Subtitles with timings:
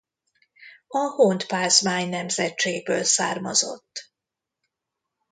[0.87, 4.11] A Hontpázmány nemzetségből származott.